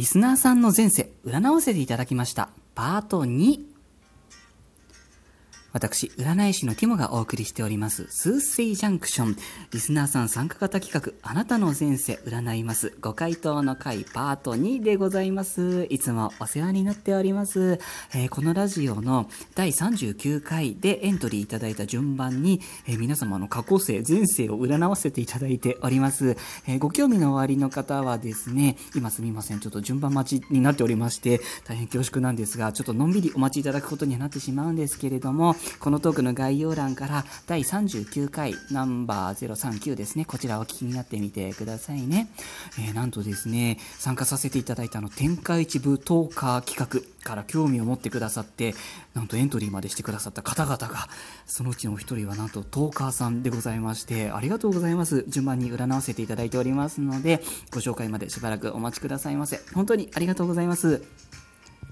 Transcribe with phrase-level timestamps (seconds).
[0.00, 2.48] リスナーさんの前世占わせていただきました。
[2.74, 3.58] パート2
[5.72, 9.36] 私、占い師のティモがお送りしております、スーセイジャンクション。
[9.72, 12.92] リスナーさん参加型企画、あなたの前世占います。
[13.00, 15.86] ご回答の回パート2でございます。
[15.88, 17.78] いつもお世話になっております。
[18.14, 26.36] えー、このラジオの第39回でエントリーいただいた順番に、えー、皆様の過去世、前世を占わせていただいております。
[26.66, 42.28] えー、ご興味のおありの方はですね、今すみません、ちょっと順番待ちになっておりまして、大変恐縮なんですが、ちょっとのんびりお待ちいただくことにはなってしまうんですけれども、このトークの概要欄から第39回ナンバー039ですね、こちらをお聞きになってみてくださいね。
[42.78, 48.74] えー、なんとですね、参加させていただいたの天下一部トーカー企画から興味を持ってくださって、
[49.14, 51.08] なんとエントリーまでしてくださった方々が、
[51.46, 55.24] そのうちのお一人はなんとトーカーさんでございまして、ありがとうございます。
[55.28, 57.42] 順番に占わせていただいておりますので、
[57.72, 59.60] ご紹介までしばらくお待ちくださいませ。
[59.74, 61.02] 本当にありがとうございます。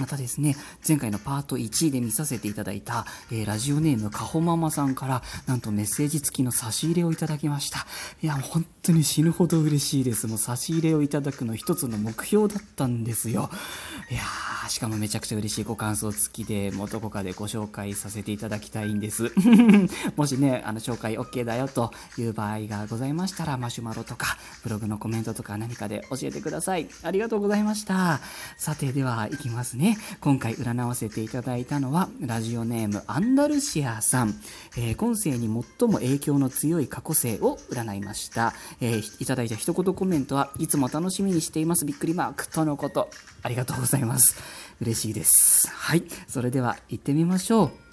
[0.00, 7.86] またですね、前回のパート1で見させていただいた、えー、ラジオネームかほママさんから、なんとメッセージ付きの差し入れをいただきました。
[8.22, 10.26] いや、本当に死ぬほど嬉しいです。
[10.26, 13.50] もう差し入れをいただくの一つの目標だったんですよ。
[14.10, 19.32] いやー、しかもめちゃくちゃ嬉しいご感想付きで、もうどこかでご紹介させていただきたいんです。
[20.16, 26.88] もしね、あの、紹介 OK だよという場合がございましたら、マシュマロとか、ブログのコメントとか何かで教えてください。
[27.02, 28.20] ありがとうございました。
[28.56, 29.89] さて、では、いきますね。
[30.20, 34.34] 今回占わせていただいたのは、ラジオネームアンダルシアさん。
[34.76, 35.40] えー、今世に
[35.78, 38.54] 最も影響の強い過去世を占いました。
[38.80, 41.84] えー、いただいた一言コメントは、いつも楽しみにしています。
[41.84, 43.10] びっくりマークとのこと。
[43.42, 44.36] ありがとうございます。
[44.80, 45.68] 嬉しいです。
[45.68, 46.04] はい。
[46.28, 47.89] それでは行ってみましょう。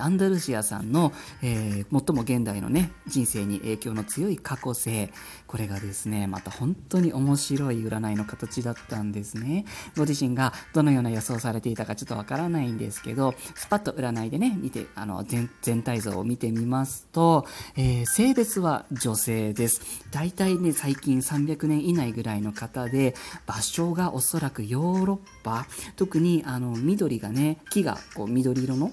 [0.00, 5.10] アンダルシアさんの、えー、最も現代のね、人生に影響の強い過去性。
[5.46, 9.66] これがですね、また本当に面白い占いの形だったんですね。
[9.96, 17.46] ご自身がどのような予想されていたかちょっとわからないんですけど、スパッと占いでね、見て、あの、全体像を見てみますと、
[17.76, 19.82] えー、性別は女性です。
[20.10, 23.14] 大体ね、最近300年以内ぐらいの方で、
[23.46, 28.90] 場所がおそらくヨーロッパ、特にあの、緑がね、木がこう緑色の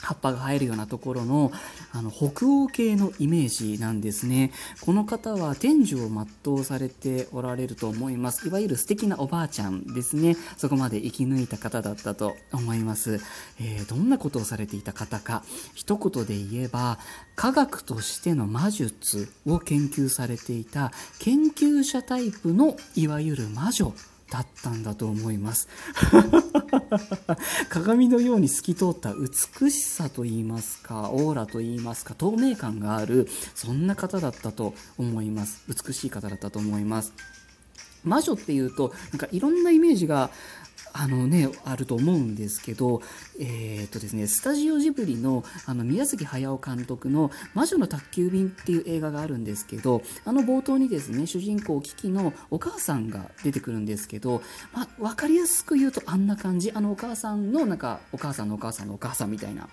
[0.00, 1.52] 葉っぱが生えるようなところの
[1.92, 4.52] あの北欧系のイメージなんですね。
[4.80, 8.48] この方は天寿を全うされておられると思います。
[8.48, 10.36] いわゆる素敵なおばあちゃんですね。
[10.56, 13.20] そこまで生き抜いた方だったと思います。
[13.58, 15.42] えー、どんなことをされていた方か。
[15.74, 16.98] 一言で言えば、
[17.34, 23.92] 科学としての魔術を研究されていた研究者タイプのいわゆる魔女
[24.30, 25.68] だったんだと思います。
[27.70, 35.62] 鏡のように透き通った美しさといいますかオーラといいますか透明感があるそんな方だったと思います。
[35.68, 37.12] 美しい方だったと思います。
[38.04, 40.30] 魔女っていうとなんかいろんなイメージが
[40.98, 43.02] あのね、あると思うんですけど、
[43.38, 54.40] えー、っとですね、スタジオジブリのあの宮崎駿監督の魔女の宅急便っていう映画があるんですけど、あの冒頭にですね、主人公キキのお母さんが出てくるんですけど、
[54.72, 59.68] まあ、分かりやすく言うとあんな感じ、あのお母さんのなんか、お母さんのお母さんのお母さんみたいな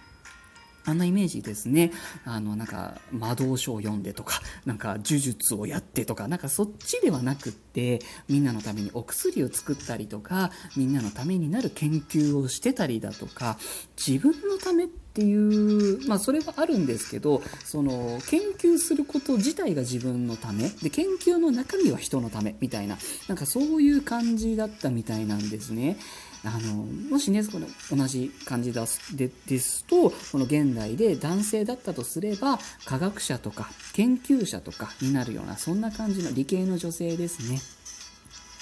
[0.86, 1.92] あんなイメージですね。
[2.26, 13.58] あの、なんか、魔導書を読んでとか、なんか、呪術をやってとか、なんかそっちではなくって、みんなのためにお薬を作ったりとか、みんなのためになる研究をしてたりだとか、
[13.98, 22.98] 自分のためっていう、まあそれはあるんですけど、その、研究すること自体が自分のため、で、研究の中身は人のため、みたいな、
[23.28, 25.98] なんかそういう感じだったみたいなんですね。
[26.46, 26.74] あの
[27.10, 37.62] もしねその同じ感じですでですとこの現代で男性だったとすれば科学者とか研究者とかになるようなそんな感じの理系の女性ですね。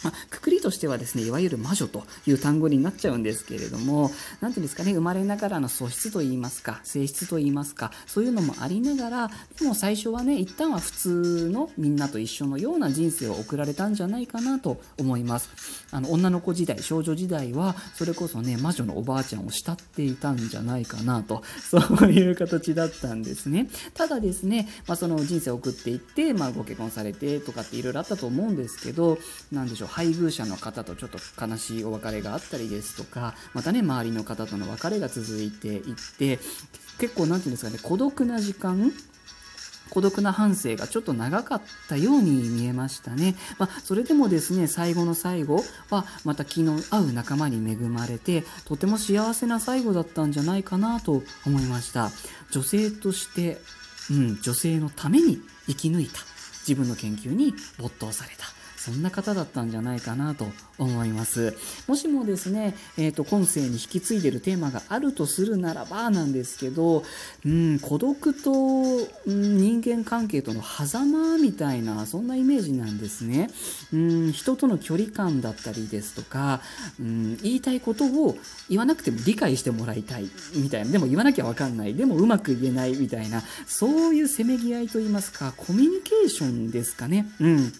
[0.03, 15.49] まあ、くくりとしてはですね、いわゆる魔女という単語になっちゃうんですけれども、なんていうんですかね、生まれながらの素質といいますか、性質といいますか、そういうのもありながら、でも最初はね、一旦は普通のみんなと一緒のような人生を送られたんじゃないかなと思います。
[15.91, 23.69] あの、女の子時代、少女時代は、それこそね、魔女のおばあちゃんを慕っていたんじゃないかなと、そういう形だったんですね。
[23.93, 29.17] ただですね、まあ、その人生を送っていって、まあ、ご結婚されてとかっていろいろあったと思うんですけど、
[29.51, 36.39] なんでしょう、配偶者の方とちょっと悲しいお別れがあったりですとかまたね周りの方との別れが続いていって
[36.97, 38.91] 結構何て言うんですかね孤独な時間
[39.89, 43.35] 孤独な半生がちょっと長かったように見えましたね。
[43.57, 52.09] まあ、それでもですね、最後の最後はまた気の合う仲間に恵まれて、とても幸せな最後だったんじゃないかなと思いました。
[52.51, 53.57] 女性として、
[54.09, 56.21] うん、女性のために生き抜いた。
[56.65, 58.60] 自分の研究に没頭された。
[58.81, 60.47] そんな方だったんじゃないかなと
[60.79, 61.55] 思います。
[61.87, 67.03] もしもですね、えーと、今世に引き継いでるテーマがあるとするならばなんですけど、
[67.45, 73.51] うん、孤独と、うん、人間関係との狭間みたいなそんなイメージなんですね、
[73.93, 76.61] うん、人との距離感だったりですとか、
[76.99, 78.35] うん、言いたいことを
[78.67, 80.91] 言わなくても理解してもらいたいみたいな。
[80.91, 81.93] でも言わなきゃ分かんない。
[81.93, 87.27] でもうまく言えないみたいなそういうせめぎ合いといいますかコミュニケーションですかね。
[87.39, 87.73] うん。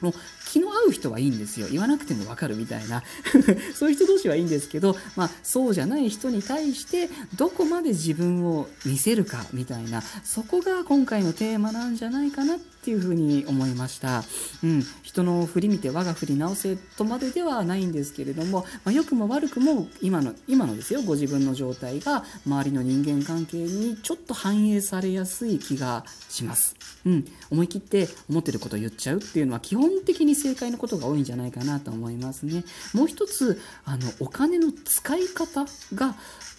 [0.00, 0.14] もう
[0.46, 1.68] 気の合う人はいいんですよ。
[1.70, 3.02] 言わなくても分かるみたいな。
[3.74, 14.24] そういう人同士はいいんですけど、まあ、そうじゃない人に対してどこまで自分を見せるかみたいなそこが今回のテーマなんじゃないかなっていうふうに思いました、
[14.62, 21.00] うん、人の振り見て我が振り直せとまでではないんですけれども、まあ、良くも悪くも今の今のですよ。
[21.02, 26.76] ご自分の状態が周りの人間関係にちょっと反映されやすい気がします、
[27.06, 32.64] うん、思い切って思ってること言っちゃうっていうのは基本的に正解のことが多いんじゃないかなと思いますね。
[32.92, 36.16] もう一つあのお金の使い方が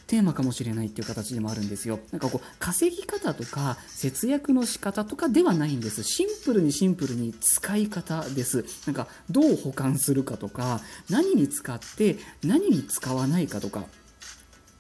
[0.07, 2.00] テーマかもしれないっていう形でもあるんですよ。
[2.12, 6.04] なんかこう稼ぎ方とか節約の仕方とかではないんです。
[6.04, 8.66] シンプルにシンプルに使い方です。
[8.86, 13.86] なんかどう保管するかとか何に使って何に使わないかとか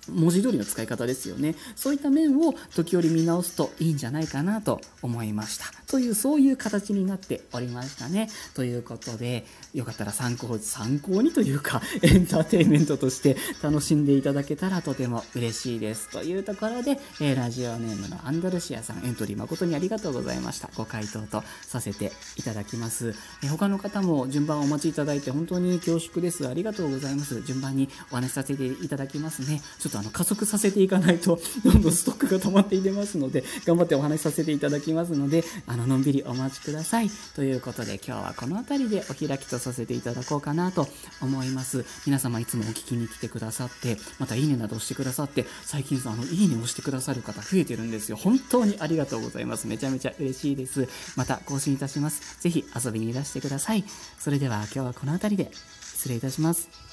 [0.09, 1.55] 文字通りの使い方ですよね。
[1.75, 5.65] そういった面を時折見直すといいんじゃないかなと思いました。
[5.87, 8.29] という、そういう形になっておりましたね。
[8.53, 16.09] ということで、よかったら参考、参考にというか、 エンターテインメントとして楽しんでいただけたらとても嬉しいです。
[16.09, 20.69] というところで、えー、ラジオネームのアンダルシアさん、エントリー誠にありがとうございました。
[20.75, 23.15] ご回答とさせていただきます。
[23.43, 26.47] えー、他の方も順番をお待ちいただいて本当に恐縮です。
[26.47, 27.41] ありがとうございます。
[27.41, 29.61] 順番にお話しさせていただきますね。
[29.95, 37.09] とあの加速させていかないと どんどんストックが溜まっていてますので頑張ってお話しさせていただきますのであののんびりお待ちください。
[37.35, 40.87] ということで今日はこの辺りでお開きとさせていただこうかなと
[41.21, 41.85] 思います。
[42.05, 48.17] 皆様いつもお聞きに来てくださってまたいいねなど押してくださって最近あのいいね押してくださる方増えてるんですよ。
[48.17, 49.67] 本当にありがとうございます。
[49.67, 50.87] めちゃめちゃ嬉しいです。
[51.15, 52.37] また更新いたします。
[52.41, 53.83] ぜひ遊びにいらしてください。
[54.19, 55.51] それでは今日はこの辺りで
[55.95, 56.84] 失礼いたします。